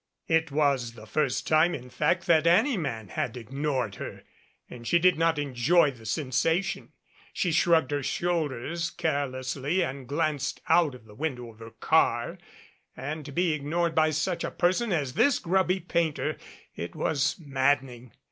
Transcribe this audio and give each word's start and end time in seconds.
It 0.27 0.49
was 0.51 0.93
the 0.93 1.05
first 1.05 1.45
time 1.45 1.75
in 1.75 1.91
fact, 1.91 2.25
that 2.25 2.47
any 2.47 2.75
man 2.75 3.09
had 3.09 3.37
ignored 3.37 3.97
her, 3.97 4.23
and 4.67 4.87
she 4.87 4.97
did 4.97 5.15
not 5.15 5.37
enjoy 5.37 5.91
the 5.91 6.07
sensation. 6.07 6.91
She 7.33 7.51
shrugged 7.51 7.91
her 7.91 8.01
shoulders 8.01 8.89
carelessly 8.89 9.83
and 9.83 10.07
glanced 10.07 10.59
out 10.67 10.95
of 10.95 11.05
the 11.05 11.13
window 11.13 11.51
of 11.51 11.59
her 11.59 11.69
car 11.69 12.39
and 12.97 13.23
to 13.27 13.31
be 13.31 13.53
ignored 13.53 13.93
by 13.93 14.09
such 14.09 14.43
a 14.43 14.49
person 14.49 14.91
as 14.91 15.13
this 15.13 15.37
grubby 15.37 15.79
painter 15.79 16.35
it 16.75 16.95
was 16.95 17.35
maddening! 17.37 18.11